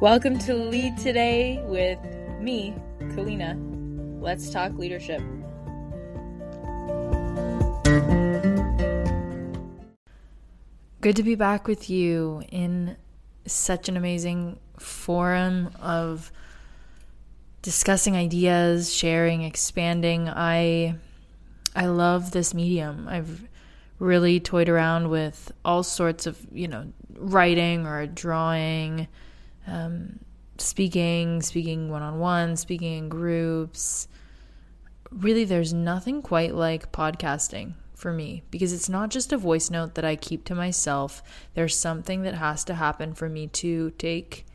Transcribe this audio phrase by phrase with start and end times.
[0.00, 1.98] Welcome to Lead Today with
[2.40, 3.54] me, Kalina.
[4.18, 5.20] Let's talk leadership.
[11.02, 12.96] Good to be back with you in
[13.44, 16.32] such an amazing forum of
[17.60, 20.30] discussing ideas, sharing, expanding.
[20.30, 20.94] I
[21.76, 23.06] I love this medium.
[23.06, 23.46] I've
[23.98, 29.06] really toyed around with all sorts of, you know, writing or drawing,
[29.70, 30.18] um,
[30.58, 34.08] speaking, speaking one on one, speaking in groups.
[35.10, 39.94] Really, there's nothing quite like podcasting for me because it's not just a voice note
[39.94, 41.22] that I keep to myself.
[41.54, 44.46] There's something that has to happen for me to take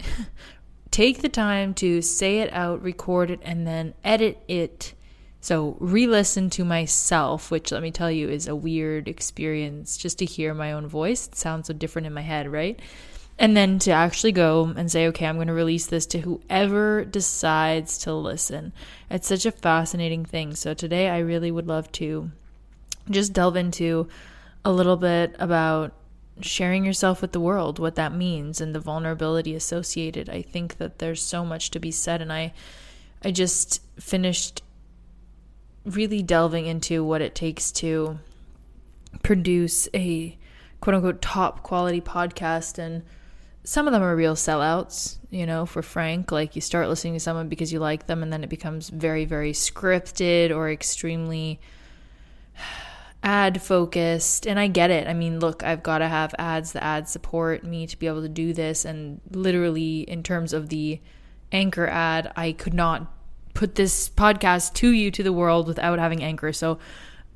[0.90, 4.94] take the time to say it out, record it and then edit it.
[5.40, 10.24] So, re-listen to myself, which let me tell you is a weird experience just to
[10.24, 11.28] hear my own voice.
[11.28, 12.80] It sounds so different in my head, right?
[13.38, 17.04] And then to actually go and say, okay, I'm going to release this to whoever
[17.04, 18.72] decides to listen.
[19.10, 20.54] It's such a fascinating thing.
[20.54, 22.30] So today I really would love to
[23.10, 24.08] just delve into
[24.64, 25.92] a little bit about
[26.40, 30.28] sharing yourself with the world, what that means, and the vulnerability associated.
[30.28, 32.52] I think that there's so much to be said, and I,
[33.22, 34.62] I just finished
[35.84, 38.18] really delving into what it takes to
[39.22, 40.36] produce a
[40.80, 43.02] quote unquote top quality podcast and
[43.66, 46.30] some of them are real sellouts, you know, for Frank.
[46.30, 49.24] Like you start listening to someone because you like them, and then it becomes very,
[49.24, 51.60] very scripted or extremely
[53.24, 55.08] ad focused and I get it.
[55.08, 56.72] I mean, look, I've got to have ads.
[56.72, 60.68] The ads support me to be able to do this and literally in terms of
[60.68, 61.00] the
[61.50, 63.12] Anchor ad, I could not
[63.52, 66.52] put this podcast to you to the world without having Anchor.
[66.52, 66.78] So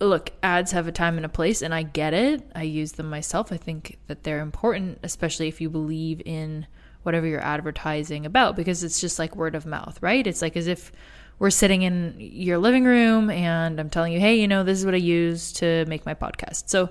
[0.01, 2.51] look, ads have a time and a place and I get it.
[2.55, 3.53] I use them myself.
[3.53, 6.67] I think that they're important especially if you believe in
[7.03, 10.27] whatever you're advertising about because it's just like word of mouth, right?
[10.27, 10.93] It's like as if
[11.39, 14.84] we're sitting in your living room and I'm telling you, hey, you know, this is
[14.84, 16.69] what I use to make my podcast.
[16.69, 16.91] So,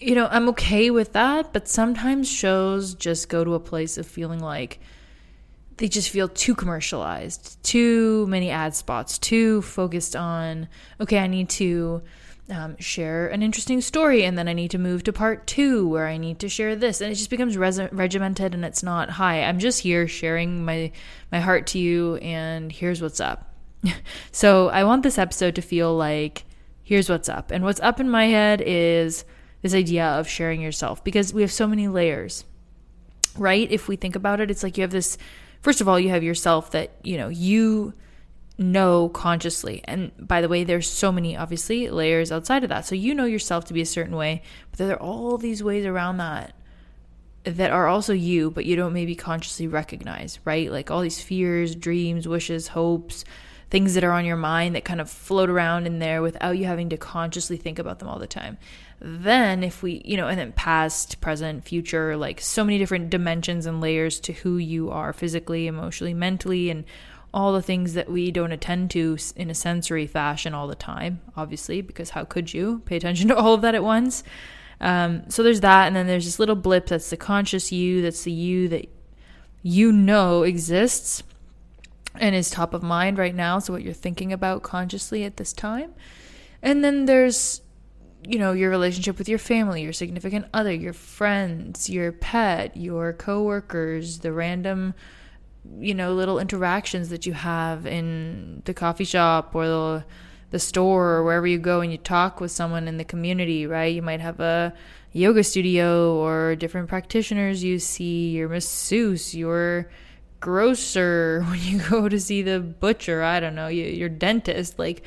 [0.00, 4.06] you know, I'm okay with that, but sometimes shows just go to a place of
[4.06, 4.80] feeling like
[5.76, 10.68] they just feel too commercialized, too many ad spots, too focused on,
[11.00, 12.02] okay, I need to
[12.50, 16.06] um, share an interesting story and then I need to move to part two where
[16.06, 17.00] I need to share this.
[17.00, 20.92] And it just becomes res- regimented and it's not, hi, I'm just here sharing my,
[21.32, 23.54] my heart to you and here's what's up.
[24.32, 26.44] so I want this episode to feel like,
[26.82, 27.50] here's what's up.
[27.50, 29.24] And what's up in my head is
[29.62, 32.44] this idea of sharing yourself because we have so many layers,
[33.36, 33.70] right?
[33.70, 35.16] If we think about it, it's like you have this,
[35.64, 37.94] first of all, you have yourself that, you know, you
[38.58, 39.80] know consciously.
[39.84, 42.84] And by the way, there's so many obviously layers outside of that.
[42.84, 45.86] So you know yourself to be a certain way, but there are all these ways
[45.86, 46.54] around that
[47.44, 50.70] that are also you, but you don't maybe consciously recognize, right?
[50.70, 53.24] Like all these fears, dreams, wishes, hopes,
[53.70, 56.66] things that are on your mind that kind of float around in there without you
[56.66, 58.58] having to consciously think about them all the time.
[59.00, 63.66] Then, if we, you know, and then past, present, future, like so many different dimensions
[63.66, 66.84] and layers to who you are physically, emotionally, mentally, and
[67.34, 71.20] all the things that we don't attend to in a sensory fashion all the time,
[71.36, 74.22] obviously, because how could you pay attention to all of that at once?
[74.80, 78.22] Um, so there's that, and then there's this little blip that's the conscious you, that's
[78.22, 78.88] the you that
[79.62, 81.22] you know exists
[82.16, 83.58] and is top of mind right now.
[83.58, 85.94] So, what you're thinking about consciously at this time.
[86.62, 87.60] And then there's,
[88.26, 93.12] you know, your relationship with your family, your significant other, your friends, your pet, your
[93.12, 94.94] coworkers, the random
[95.78, 100.04] you know little interactions that you have in the coffee shop or the
[100.50, 103.92] the store or wherever you go and you talk with someone in the community, right?
[103.92, 104.72] You might have a
[105.10, 109.90] yoga studio or different practitioners you see, your masseuse, your
[110.38, 115.02] grocer, when you go to see the butcher, I don't know, your dentist, like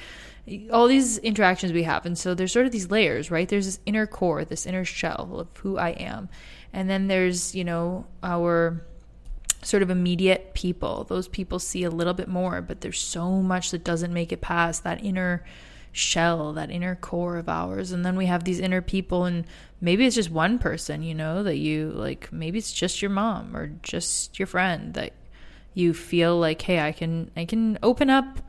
[0.71, 2.05] all these interactions we have.
[2.05, 3.47] And so there's sort of these layers, right?
[3.47, 6.29] There's this inner core, this inner shell of who I am.
[6.73, 8.83] And then there's, you know, our
[9.63, 11.03] sort of immediate people.
[11.03, 14.41] Those people see a little bit more, but there's so much that doesn't make it
[14.41, 15.43] past that inner
[15.91, 17.91] shell, that inner core of ours.
[17.91, 19.45] And then we have these inner people, and
[19.81, 23.55] maybe it's just one person, you know, that you like, maybe it's just your mom
[23.55, 25.13] or just your friend that
[25.73, 28.39] you feel like, hey, I can, I can open up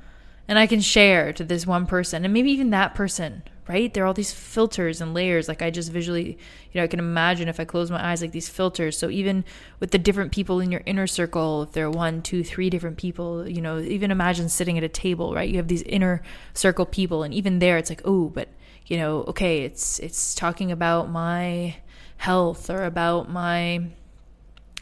[0.49, 3.93] and I can share to this one person, and maybe even that person right?
[3.93, 5.47] There are all these filters and layers.
[5.47, 6.39] Like I just visually,
[6.73, 8.97] you know, I can imagine if I close my eyes, like these filters.
[8.97, 9.45] So even
[9.79, 12.97] with the different people in your inner circle, if there are one, two, three different
[12.97, 15.49] people, you know, even imagine sitting at a table, right?
[15.49, 16.23] You have these inner
[16.55, 18.49] circle people, and even there, it's like, oh, but
[18.87, 21.77] you know, okay, it's it's talking about my
[22.17, 23.83] health or about my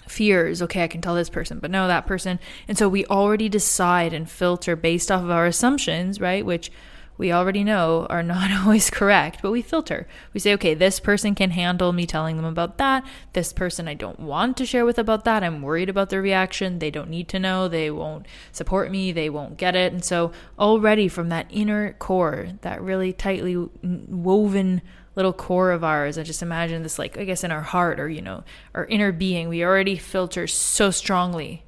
[0.08, 0.62] fears.
[0.62, 2.38] Okay, I can tell this person, but no, that person.
[2.68, 6.44] And so we already decide and filter based off of our assumptions, right?
[6.44, 6.70] Which
[7.18, 10.06] we already know are not always correct, but we filter.
[10.32, 13.06] We say, okay, this person can handle me telling them about that.
[13.32, 15.42] This person I don't want to share with about that.
[15.42, 16.78] I'm worried about their reaction.
[16.78, 17.68] They don't need to know.
[17.68, 19.12] They won't support me.
[19.12, 19.92] They won't get it.
[19.92, 24.82] And so, already from that inner core, that really tightly woven
[25.14, 28.08] little core of ours, I just imagine this, like, I guess in our heart or,
[28.08, 31.64] you know, our inner being, we already filter so strongly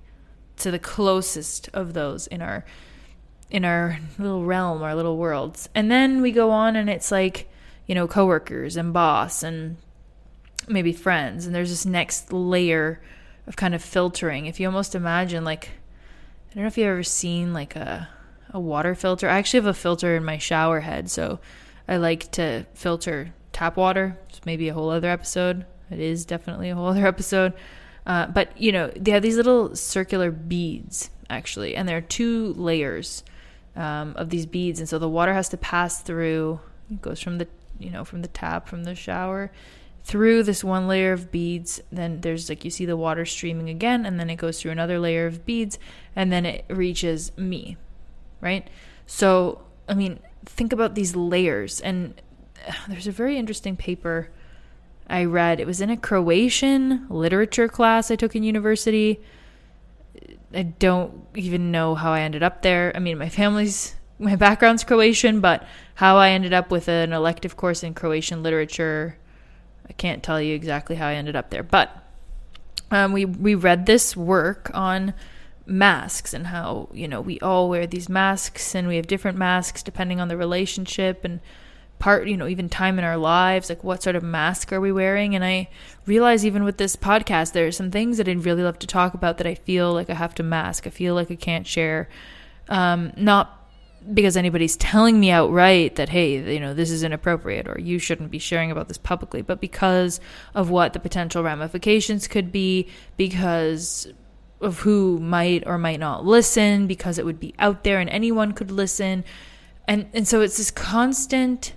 [0.59, 2.65] to the closest of those in our
[3.50, 5.69] in our little realm, our little worlds.
[5.75, 7.49] And then we go on and it's like,
[7.87, 9.77] you know, coworkers and boss and
[10.69, 11.47] maybe friends.
[11.47, 13.00] And there's this next layer
[13.47, 14.47] of kind of filtering.
[14.47, 15.71] If you almost imagine like
[16.50, 18.09] I don't know if you've ever seen like a
[18.50, 19.29] a water filter.
[19.29, 21.39] I actually have a filter in my shower head, so
[21.87, 24.17] I like to filter tap water.
[24.29, 25.67] It's maybe a whole other episode.
[25.91, 27.53] It is definitely a whole other episode.
[28.06, 32.55] Uh, but you know, they have these little circular beads actually, and there are two
[32.55, 33.23] layers
[33.79, 36.61] um, of these beads, and so the water has to pass through.
[36.91, 37.47] It goes from the
[37.79, 39.51] you know from the tap from the shower
[40.03, 41.81] through this one layer of beads.
[41.93, 44.99] Then there's like you see the water streaming again, and then it goes through another
[44.99, 45.79] layer of beads,
[46.17, 47.77] and then it reaches me,
[48.41, 48.69] right?
[49.07, 52.21] So I mean, think about these layers, and
[52.67, 54.31] uh, there's a very interesting paper.
[55.11, 55.61] I read.
[55.61, 59.21] It was in a Croatian literature class I took in university.
[60.55, 62.93] I don't even know how I ended up there.
[62.94, 67.56] I mean, my family's my background's Croatian, but how I ended up with an elective
[67.56, 69.17] course in Croatian literature,
[69.88, 71.62] I can't tell you exactly how I ended up there.
[71.62, 71.91] But
[72.91, 75.15] um, we we read this work on
[75.67, 79.82] masks and how you know we all wear these masks and we have different masks
[79.82, 81.41] depending on the relationship and
[81.99, 84.93] part, you know, even time in our lives, like what sort of mask are we
[84.93, 85.35] wearing?
[85.35, 85.69] And I
[86.06, 89.15] realize even with this podcast, there are some things that I'd really love to talk
[89.15, 90.87] about that I feel like I have to mask.
[90.87, 92.09] I feel like I can't share.
[92.69, 93.55] Um, not
[94.12, 98.31] because anybody's telling me outright that, hey, you know, this is inappropriate or you shouldn't
[98.31, 100.21] be sharing about this publicly, but because
[100.55, 104.06] of what the potential ramifications could be, because
[104.61, 108.53] of who might or might not listen, because it would be out there and anyone
[108.53, 109.25] could listen.
[109.87, 111.75] And, and so it's this constant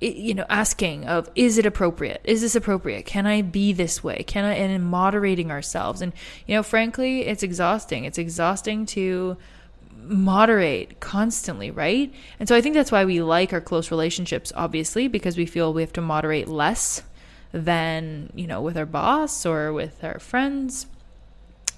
[0.00, 2.20] you know asking of is it appropriate?
[2.24, 3.06] Is this appropriate?
[3.06, 4.22] Can i be this way?
[4.26, 6.02] Can i and moderating ourselves.
[6.02, 6.12] And
[6.46, 8.04] you know frankly it's exhausting.
[8.04, 9.36] It's exhausting to
[10.02, 12.12] moderate constantly right?
[12.38, 15.72] And so i think that's why we like our close relationships obviously because we feel
[15.72, 17.02] we have to moderate less
[17.52, 20.86] than you know with our boss or with our friends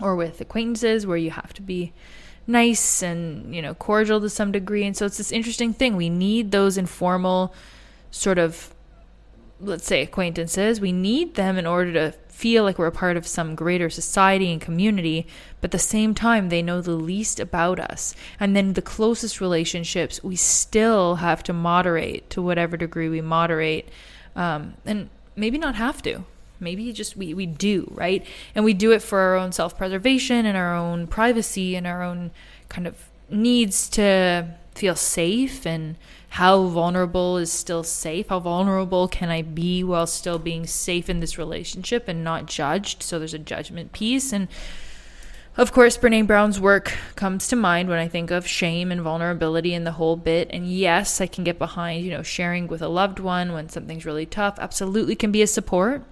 [0.01, 1.93] or with acquaintances where you have to be
[2.47, 4.85] nice and you know cordial to some degree.
[4.85, 5.97] And so it's this interesting thing.
[5.97, 7.55] We need those informal
[8.11, 8.75] sort of
[9.61, 10.81] let's say acquaintances.
[10.81, 14.53] We need them in order to feel like we're a part of some greater society
[14.53, 15.27] and community
[15.61, 18.15] but at the same time they know the least about us.
[18.39, 23.89] And then the closest relationships we still have to moderate to whatever degree we moderate
[24.37, 26.25] um, and maybe not have to.
[26.61, 28.25] Maybe just we, we do right?
[28.55, 32.31] And we do it for our own self-preservation and our own privacy and our own
[32.69, 35.97] kind of needs to feel safe and
[36.31, 38.29] how vulnerable is still safe.
[38.29, 43.03] How vulnerable can i be while still being safe in this relationship and not judged?
[43.03, 44.33] So there's a judgment piece.
[44.33, 44.49] And
[45.57, 49.75] of course Brené Brown's work comes to mind when i think of shame and vulnerability
[49.75, 50.49] and the whole bit.
[50.51, 54.07] And yes i can get behind you know sharing with a loved one when something's
[54.07, 54.59] really tough.
[54.59, 56.03] Absolutely can be a support.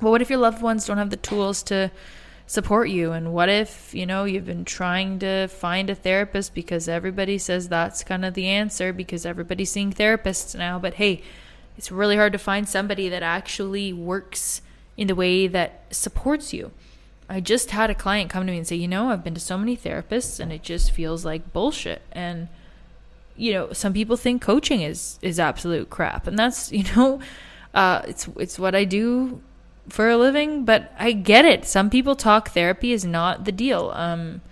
[0.00, 1.90] But what if your loved ones don't have the tools to
[2.48, 3.12] support you.
[3.12, 7.68] And what if, you know, you've been trying to find a therapist because everybody says
[7.68, 10.78] that's kind of the answer because everybody's seeing therapists now.
[10.78, 11.22] But hey,
[11.76, 14.62] it's really hard to find somebody that actually works
[14.96, 16.72] in the way that supports you.
[17.28, 19.40] I just had a client come to me and say, you know, I've been to
[19.40, 22.00] so many therapists and it just feels like bullshit.
[22.12, 22.48] And,
[23.36, 26.26] you know, some people think coaching is is absolute crap.
[26.26, 27.20] And that's, you know,
[27.74, 29.42] uh, it's it's what I do
[29.88, 31.64] for a living, but I get it.
[31.64, 33.90] Some people talk therapy is not the deal.
[33.94, 34.42] Um,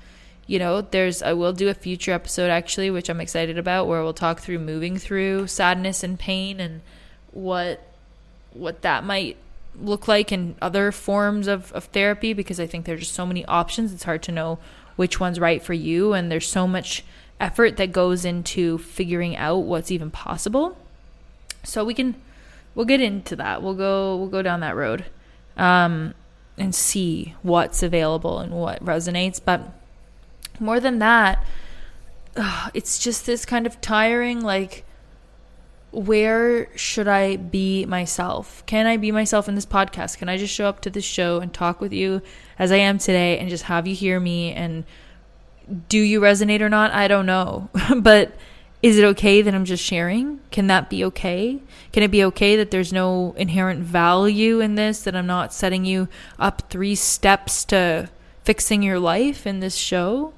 [0.47, 4.03] you know, there's I will do a future episode actually, which I'm excited about, where
[4.03, 6.81] we'll talk through moving through sadness and pain and
[7.33, 7.83] what
[8.53, 9.37] what that might
[9.79, 13.45] look like in other forms of, of therapy because I think there's just so many
[13.45, 13.93] options.
[13.93, 14.59] It's hard to know
[14.95, 17.05] which one's right for you and there's so much
[17.39, 20.79] effort that goes into figuring out what's even possible.
[21.63, 22.15] So we can
[22.75, 23.63] we'll get into that.
[23.63, 25.05] We'll go we'll go down that road
[25.57, 26.15] um,
[26.59, 29.41] and see what's available and what resonates.
[29.45, 29.63] But
[30.61, 31.45] more than that,
[32.37, 34.85] ugh, it's just this kind of tiring, like,
[35.93, 38.65] where should I be myself?
[38.67, 40.19] Can I be myself in this podcast?
[40.19, 42.21] Can I just show up to this show and talk with you
[42.59, 44.53] as I am today and just have you hear me?
[44.53, 44.85] And
[45.89, 46.93] do you resonate or not?
[46.93, 47.71] I don't know.
[47.97, 48.33] but
[48.87, 50.39] is it okay that I'm just sharing?
[50.53, 51.61] Can that be okay?
[51.93, 55.85] Can it be okay that there's no inherent value in this, that I'm not setting
[55.85, 58.09] you up three steps to
[58.45, 60.33] fixing your life in this show?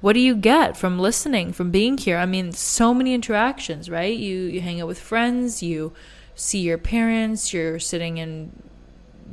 [0.00, 4.16] what do you get from listening from being here i mean so many interactions right
[4.16, 5.92] you you hang out with friends you
[6.36, 8.52] see your parents you're sitting in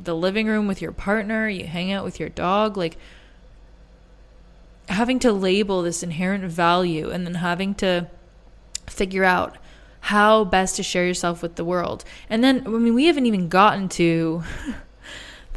[0.02, 2.96] the living room with your partner you hang out with your dog like
[4.88, 8.08] having to label this inherent value and then having to
[8.86, 9.56] figure out
[10.00, 13.48] how best to share yourself with the world and then i mean we haven't even
[13.48, 14.42] gotten to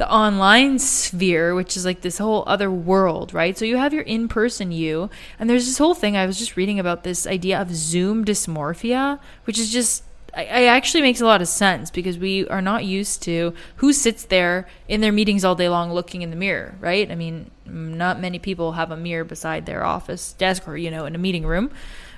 [0.00, 3.58] the online sphere, which is like this whole other world, right?
[3.58, 6.16] So you have your in person you, and there's this whole thing.
[6.16, 10.02] I was just reading about this idea of Zoom dysmorphia, which is just
[10.34, 14.24] it actually makes a lot of sense because we are not used to who sits
[14.24, 17.10] there in their meetings all day long looking in the mirror, right?
[17.10, 21.04] I mean, not many people have a mirror beside their office desk or, you know,
[21.04, 21.70] in a meeting room.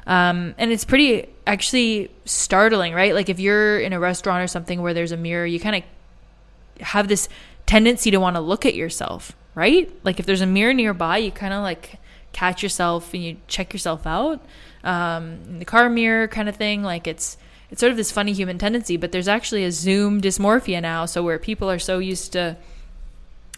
[0.07, 3.15] Um, and it's pretty actually startling, right?
[3.15, 6.85] Like if you're in a restaurant or something where there's a mirror, you kind of
[6.87, 7.29] have this
[7.67, 9.91] tendency to want to look at yourself, right?
[10.05, 11.99] Like if there's a mirror nearby, you kind of like
[12.33, 14.45] catch yourself and you check yourself out.
[14.83, 17.37] Um, the car mirror kind of thing, like it's
[17.71, 21.23] it's sort of this funny human tendency, but there's actually a Zoom dysmorphia now, so
[21.23, 22.57] where people are so used to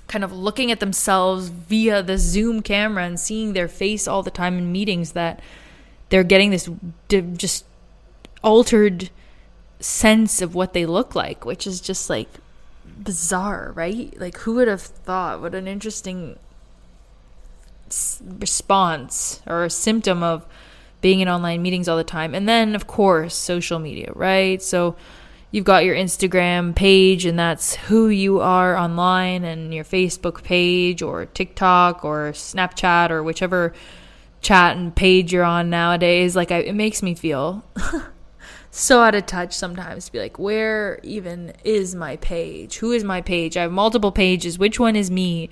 [0.06, 4.30] kind of looking at themselves via the Zoom camera and seeing their face all the
[4.30, 5.40] time in meetings that
[6.08, 6.68] they're getting this
[7.08, 7.64] just
[8.42, 9.10] altered
[9.80, 12.28] sense of what they look like, which is just like
[12.98, 14.18] bizarre, right?
[14.18, 15.40] Like, who would have thought?
[15.40, 16.38] What an interesting
[18.38, 20.46] response or a symptom of
[21.00, 22.34] being in online meetings all the time.
[22.34, 24.62] And then, of course, social media, right?
[24.62, 24.96] So,
[25.50, 31.02] you've got your Instagram page, and that's who you are online, and your Facebook page,
[31.02, 33.72] or TikTok, or Snapchat, or whichever
[34.44, 36.36] chat and page you're on nowadays.
[36.36, 37.64] Like, I, it makes me feel
[38.70, 42.76] so out of touch sometimes to be like, where even is my page?
[42.76, 43.56] Who is my page?
[43.56, 44.58] I have multiple pages.
[44.58, 45.50] Which one is me?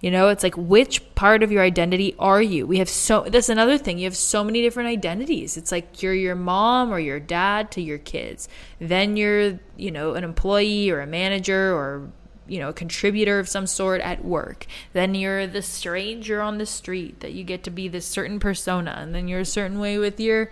[0.00, 2.66] You know, it's like which part of your identity are you?
[2.66, 3.96] We have so that's another thing.
[3.96, 5.56] You have so many different identities.
[5.56, 8.46] It's like you're your mom or your dad to your kids.
[8.78, 12.10] Then you're, you know, an employee or a manager or
[12.46, 14.66] you know, a contributor of some sort at work.
[14.92, 18.96] Then you're the stranger on the street that you get to be this certain persona
[18.98, 20.50] and then you're a certain way with your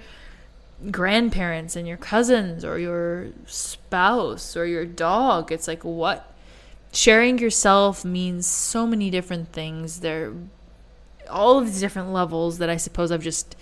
[0.91, 5.53] grandparents and your cousins or your spouse or your dog.
[5.53, 6.35] It's like what
[6.93, 10.01] sharing yourself means so many different things.
[10.01, 10.33] There
[11.31, 13.57] all of these different levels that I suppose I've just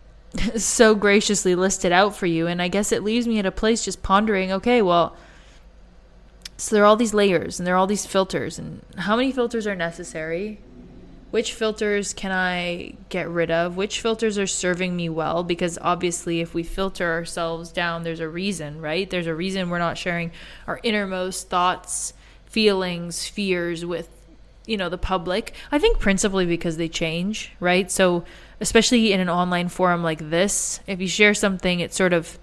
[0.56, 3.84] so graciously listed out for you and I guess it leaves me at a place
[3.84, 5.16] just pondering, okay, well,
[6.60, 9.32] so there are all these layers and there are all these filters and how many
[9.32, 10.58] filters are necessary?
[11.30, 13.76] which filters can I get rid of?
[13.76, 15.44] Which filters are serving me well?
[15.44, 19.08] Because obviously, if we filter ourselves down, there's a reason, right?
[19.08, 20.32] There's a reason we're not sharing
[20.66, 22.14] our innermost thoughts,
[22.46, 24.08] feelings, fears with,
[24.66, 25.54] you know, the public.
[25.70, 27.90] I think principally because they change, right?
[27.90, 28.24] So,
[28.60, 32.38] especially in an online forum like this, if you share something, it's sort of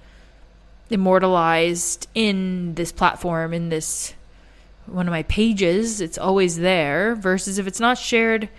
[0.90, 4.14] immortalized in this platform, in this
[4.86, 6.02] one of my pages.
[6.02, 7.16] It's always there.
[7.16, 8.50] Versus if it's not shared,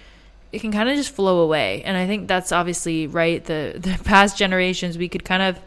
[0.53, 1.83] it can kind of just flow away.
[1.83, 3.45] And I think that's obviously right.
[3.45, 5.61] The the past generations we could kind of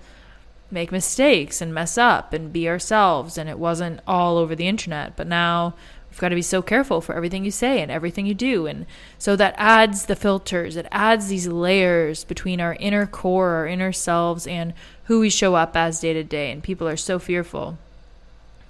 [0.73, 5.17] make mistakes and mess up and be ourselves and it wasn't all over the internet.
[5.17, 5.75] But now
[6.11, 8.67] we've got to be so careful for everything you say and everything you do.
[8.67, 8.85] And
[9.17, 13.93] so that adds the filters, it adds these layers between our inner core, our inner
[13.93, 14.73] selves, and
[15.05, 16.51] who we show up as day to day.
[16.51, 17.77] And people are so fearful.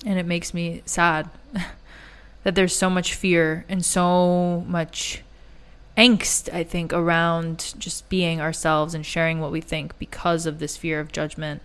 [0.06, 1.30] And it makes me sad
[2.44, 5.24] that there's so much fear and so much
[5.98, 10.78] angst, I think, around just being ourselves and sharing what we think because of this
[10.78, 11.62] fear of judgment.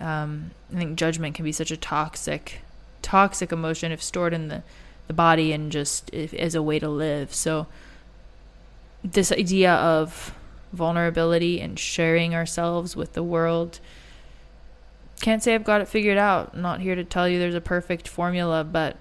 [0.00, 2.60] Um, I think judgment can be such a toxic,
[3.02, 4.62] toxic emotion if stored in the,
[5.08, 7.34] the body and just if, as a way to live.
[7.34, 7.66] So,
[9.02, 10.34] this idea of
[10.72, 13.80] vulnerability and sharing ourselves with the world.
[15.20, 16.52] Can't say I've got it figured out.
[16.54, 18.96] I'm not here to tell you there's a perfect formula, but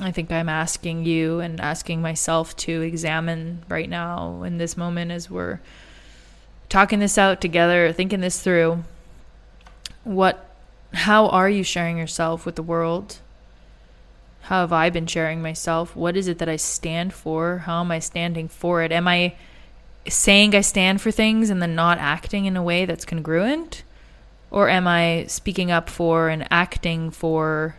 [0.00, 5.10] I think I'm asking you and asking myself to examine right now in this moment
[5.10, 5.60] as we're
[6.68, 8.84] talking this out together, thinking this through.
[10.04, 10.50] What
[10.92, 13.18] how are you sharing yourself with the world?
[14.44, 15.96] How have I been sharing myself?
[15.96, 17.58] What is it that I stand for?
[17.58, 18.92] How am I standing for it?
[18.92, 19.36] Am I
[20.06, 23.84] saying I stand for things and then not acting in a way that's congruent?
[24.50, 27.76] Or am I speaking up for and acting for,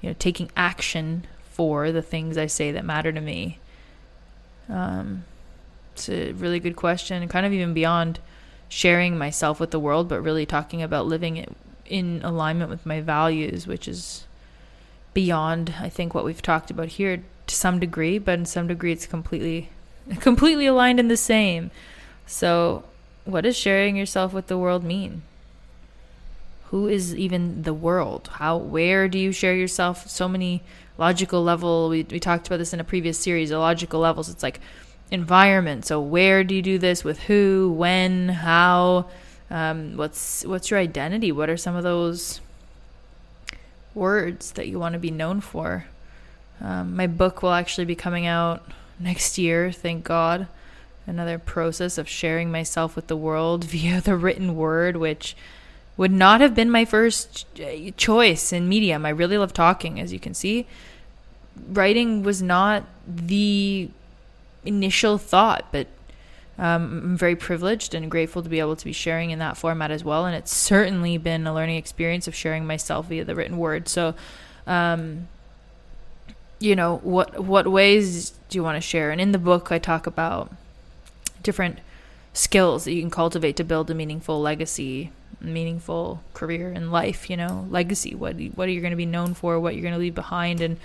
[0.00, 3.58] you know, taking action for the things I say that matter to me?
[4.70, 5.24] Um,
[5.92, 8.20] it's a really good question, kind of even beyond
[8.70, 11.54] sharing myself with the world, but really talking about living
[11.84, 14.24] in alignment with my values, which is
[15.14, 18.92] beyond, I think, what we've talked about here to some degree, but in some degree,
[18.92, 19.70] it's completely,
[20.20, 21.70] completely aligned in the same.
[22.26, 22.84] So,
[23.24, 25.22] what does sharing yourself with the world mean?
[26.66, 28.30] Who is even the world?
[28.34, 30.08] How, where do you share yourself?
[30.08, 30.62] So many
[30.98, 31.88] logical level.
[31.88, 33.50] We we talked about this in a previous series.
[33.50, 34.28] The logical levels.
[34.28, 34.60] It's like
[35.10, 35.86] environment.
[35.86, 37.02] So, where do you do this?
[37.02, 37.74] With who?
[37.76, 38.28] When?
[38.28, 39.10] How?
[39.50, 41.32] Um, what's what's your identity?
[41.32, 42.40] What are some of those
[43.94, 45.86] words that you want to be known for?
[46.60, 48.62] Um, my book will actually be coming out
[48.98, 50.46] next year, thank God.
[51.06, 55.36] Another process of sharing myself with the world via the written word, which
[55.96, 59.04] would not have been my first uh, choice in medium.
[59.04, 60.66] I really love talking, as you can see.
[61.68, 63.90] Writing was not the
[64.64, 65.88] initial thought, but
[66.60, 69.90] um, I'm very privileged and grateful to be able to be sharing in that format
[69.90, 70.26] as well.
[70.26, 73.88] And it's certainly been a learning experience of sharing myself via the written word.
[73.88, 74.14] So,
[74.66, 75.26] um,
[76.58, 79.10] you know, what what ways do you want to share?
[79.10, 80.52] And in the book, I talk about
[81.42, 81.78] different
[82.34, 87.30] skills that you can cultivate to build a meaningful legacy, meaningful career in life.
[87.30, 88.14] You know, legacy.
[88.14, 89.58] What what are you going to be known for?
[89.58, 90.60] What you're going to leave behind?
[90.60, 90.76] And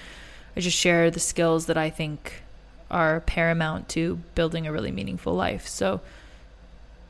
[0.56, 2.45] I just share the skills that I think
[2.90, 5.68] are paramount to building a really meaningful life.
[5.68, 6.02] So,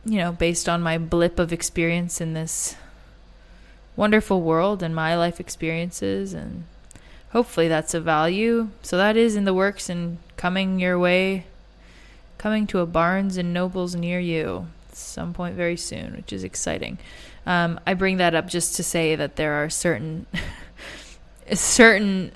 [0.05, 2.75] you know, based on my blip of experience in this
[3.95, 6.65] wonderful world and my life experiences and
[7.31, 8.69] hopefully that's of value.
[8.81, 11.45] So that is in the works and coming your way
[12.37, 16.43] coming to a Barnes and Nobles near you at some point very soon, which is
[16.43, 16.99] exciting.
[17.45, 20.27] Um, I bring that up just to say that there are certain
[21.53, 22.31] certain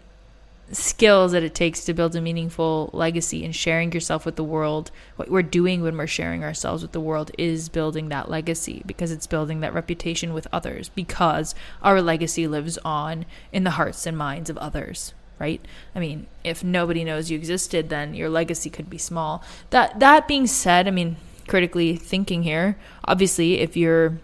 [0.72, 4.92] skills that it takes to build a meaningful legacy and sharing yourself with the world.
[5.16, 9.12] What we're doing when we're sharing ourselves with the world is building that legacy because
[9.12, 14.18] it's building that reputation with others because our legacy lives on in the hearts and
[14.18, 15.64] minds of others, right?
[15.96, 19.44] I mean, if nobody knows you existed, then your legacy could be small.
[19.72, 24.20] That that being said, I mean, critically thinking here, obviously if you're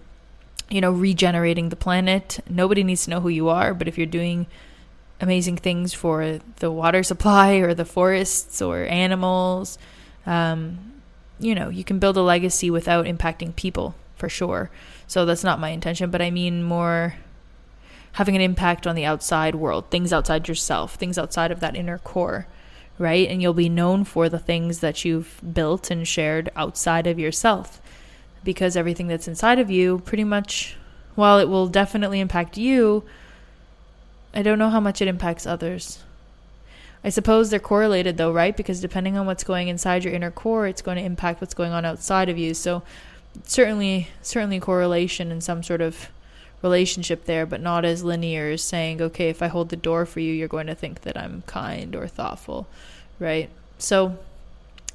[0.70, 4.06] you know regenerating the planet, nobody needs to know who you are, but if you're
[4.06, 4.46] doing
[5.22, 9.78] amazing things for the water supply or the forests or animals.
[10.26, 11.02] Um,
[11.40, 14.70] you know, you can build a legacy without impacting people for sure.
[15.08, 17.16] So that's not my intention, but I mean more
[18.14, 21.98] having an impact on the outside world, things outside yourself, things outside of that inner
[21.98, 22.48] core,
[22.98, 23.28] right?
[23.28, 27.82] And you'll be known for the things that you've built and shared outside of yourself
[28.44, 30.78] because everything that's inside of you pretty much
[31.16, 33.04] while it will definitely impact you,
[34.36, 36.04] I don't know how much it impacts others.
[37.04, 38.56] I suppose they're correlated though, right?
[38.56, 41.72] Because depending on what's going inside your inner core, it's going to impact what's going
[41.72, 42.54] on outside of you.
[42.54, 42.84] So
[43.44, 46.10] certainly certainly correlation and some sort of
[46.62, 50.20] relationship there, but not as linear as saying, okay, if I hold the door for
[50.20, 52.68] you, you're going to think that I'm kind or thoughtful,
[53.20, 53.50] right?
[53.78, 54.18] So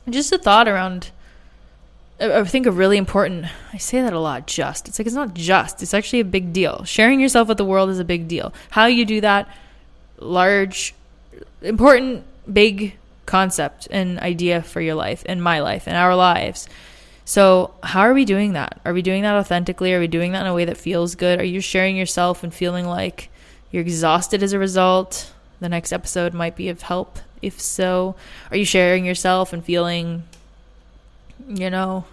[0.08, 1.10] just a thought around
[2.20, 4.88] I think a really important, I say that a lot, just.
[4.88, 6.84] It's like it's not just, it's actually a big deal.
[6.84, 8.52] Sharing yourself with the world is a big deal.
[8.70, 9.48] How you do that,
[10.18, 10.94] large,
[11.62, 16.68] important, big concept and idea for your life and my life and our lives.
[17.24, 18.80] So, how are we doing that?
[18.84, 19.94] Are we doing that authentically?
[19.94, 21.40] Are we doing that in a way that feels good?
[21.40, 23.30] Are you sharing yourself and feeling like
[23.70, 25.32] you're exhausted as a result?
[25.60, 27.20] The next episode might be of help.
[27.40, 28.16] If so,
[28.50, 30.24] are you sharing yourself and feeling
[31.48, 32.04] you know,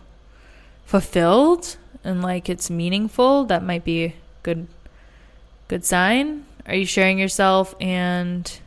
[0.85, 4.67] fulfilled and like it's meaningful, that might be good
[5.67, 6.45] good sign.
[6.65, 8.59] Are you sharing yourself and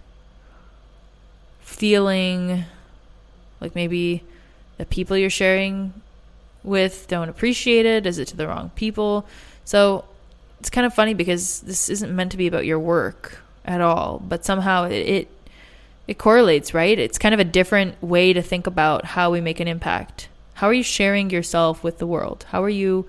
[1.60, 2.64] feeling
[3.60, 4.22] like maybe
[4.78, 5.92] the people you're sharing
[6.62, 8.06] with don't appreciate it?
[8.06, 9.26] Is it to the wrong people?
[9.64, 10.04] So
[10.58, 14.22] it's kind of funny because this isn't meant to be about your work at all,
[14.26, 15.28] but somehow it, it
[16.06, 16.98] it correlates, right?
[16.98, 20.28] It's kind of a different way to think about how we make an impact.
[20.60, 22.44] How are you sharing yourself with the world?
[22.50, 23.06] How are you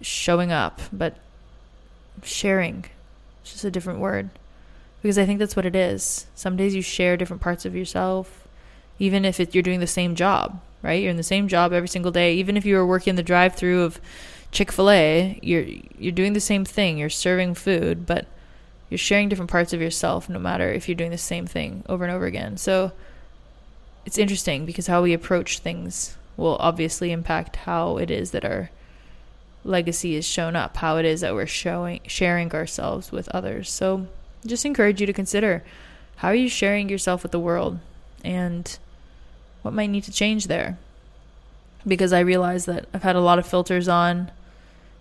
[0.00, 0.80] showing up?
[0.92, 1.16] But
[2.22, 2.84] sharing,
[3.42, 4.30] it's just a different word.
[5.02, 6.28] Because I think that's what it is.
[6.36, 8.46] Some days you share different parts of yourself,
[9.00, 11.02] even if it, you're doing the same job, right?
[11.02, 12.34] You're in the same job every single day.
[12.34, 14.00] Even if you are working the drive-through of
[14.52, 15.66] Chick-fil-A, you're
[15.98, 16.96] you're doing the same thing.
[16.96, 18.26] You're serving food, but
[18.88, 22.04] you're sharing different parts of yourself no matter if you're doing the same thing over
[22.04, 22.56] and over again.
[22.56, 22.92] So
[24.06, 28.70] it's interesting because how we approach things will obviously impact how it is that our
[29.64, 33.70] legacy is shown up, how it is that we're showing sharing ourselves with others.
[33.70, 34.06] So
[34.46, 35.62] just encourage you to consider
[36.16, 37.80] how are you sharing yourself with the world
[38.24, 38.78] and
[39.62, 40.78] what might need to change there.
[41.86, 44.30] Because I realize that I've had a lot of filters on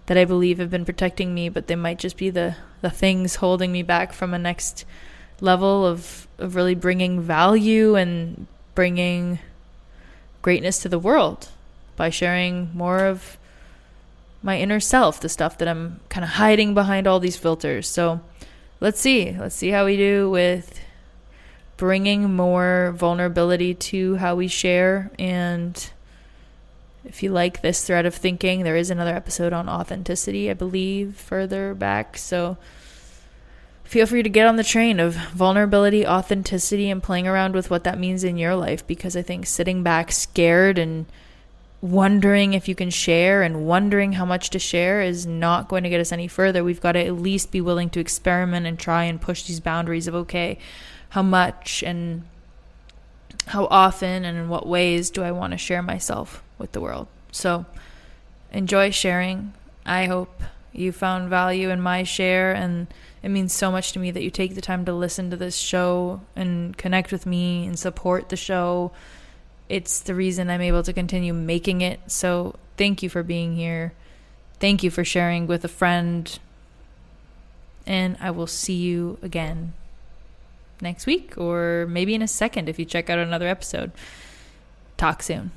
[0.08, 3.36] that I believe have been protecting me, but they might just be the, the things
[3.36, 4.86] holding me back from a next
[5.39, 9.39] level of, of really bringing value and bringing
[10.47, 11.49] greatness to the world
[11.97, 13.38] by sharing more of
[14.41, 17.86] my inner self, the stuff that I'm kind of hiding behind all these filters.
[17.86, 18.21] So
[18.79, 19.36] let's see.
[19.38, 20.79] Let's see how we do with
[21.75, 25.91] bringing more vulnerability to how we share and
[27.03, 31.17] if you like this thread of thinking, there is another episode on authenticity, I believe,
[31.17, 32.17] further back.
[32.17, 32.55] So
[33.88, 37.84] feel free to get on the train of vulnerability, authenticity, and playing around with what
[37.86, 41.06] that means in your life because I think sitting back scared and
[41.82, 45.89] wondering if you can share and wondering how much to share is not going to
[45.89, 46.63] get us any further.
[46.63, 50.08] We've got to at least be willing to experiment and try and push these boundaries
[50.08, 50.58] of okay,
[51.10, 52.23] how much and
[53.47, 57.08] how often and in what ways do I want to share myself with the world.
[57.32, 57.65] So
[58.52, 59.54] enjoy sharing.
[59.86, 60.41] I hope
[60.73, 62.88] you found value in my share and
[63.27, 65.57] it means so much to me that you take the time to listen to this
[65.57, 68.93] show and connect with me and support the show.
[69.67, 71.99] It's the reason I'm able to continue making it.
[72.09, 73.91] So thank you for being here.
[74.61, 76.39] Thank you for sharing with a friend.
[77.85, 79.73] And I will see you again
[80.79, 83.91] next week or maybe in a second if you check out another episode.
[84.95, 85.51] Talk soon.